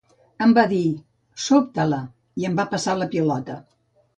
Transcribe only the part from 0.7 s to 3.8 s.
dir: sóbta-la, i em va passar la pilota.